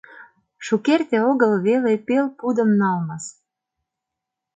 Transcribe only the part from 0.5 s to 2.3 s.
—Шукерте огыл веле пел